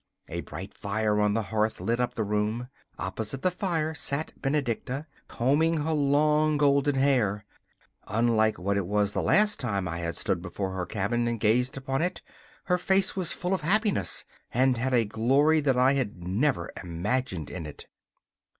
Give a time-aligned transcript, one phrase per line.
[0.29, 2.69] A bright fire on the hearth lit up the room.
[2.97, 7.45] Opposite the fire sat Benedicta, combing her long golden hair.
[8.07, 11.77] Unlike what it was the last time I had stood before her cabin and gazed
[11.77, 12.23] upon it,
[12.63, 17.51] her face was full of happiness and had a glory that I had never imagined
[17.51, 17.85] in it.